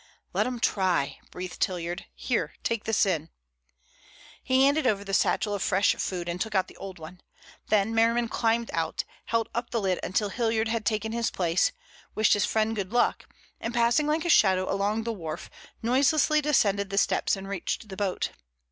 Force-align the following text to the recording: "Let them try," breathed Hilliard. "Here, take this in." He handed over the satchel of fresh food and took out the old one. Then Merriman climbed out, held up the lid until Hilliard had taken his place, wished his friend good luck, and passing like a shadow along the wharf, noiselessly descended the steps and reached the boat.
"Let 0.33 0.45
them 0.45 0.59
try," 0.59 1.19
breathed 1.29 1.63
Hilliard. 1.63 2.05
"Here, 2.15 2.55
take 2.63 2.85
this 2.85 3.05
in." 3.05 3.29
He 4.41 4.63
handed 4.65 4.87
over 4.87 5.03
the 5.03 5.13
satchel 5.13 5.53
of 5.53 5.61
fresh 5.61 5.93
food 5.97 6.27
and 6.27 6.41
took 6.41 6.55
out 6.55 6.67
the 6.67 6.77
old 6.77 6.97
one. 6.97 7.21
Then 7.67 7.93
Merriman 7.93 8.27
climbed 8.27 8.71
out, 8.73 9.03
held 9.25 9.47
up 9.53 9.69
the 9.69 9.79
lid 9.79 9.99
until 10.01 10.29
Hilliard 10.29 10.69
had 10.69 10.85
taken 10.87 11.11
his 11.11 11.29
place, 11.29 11.71
wished 12.15 12.33
his 12.33 12.45
friend 12.45 12.75
good 12.75 12.91
luck, 12.91 13.25
and 13.59 13.75
passing 13.75 14.07
like 14.07 14.25
a 14.25 14.29
shadow 14.29 14.67
along 14.73 15.03
the 15.03 15.13
wharf, 15.13 15.51
noiselessly 15.83 16.41
descended 16.41 16.89
the 16.89 16.97
steps 16.97 17.35
and 17.35 17.47
reached 17.47 17.87
the 17.89 17.95
boat. 17.95 18.31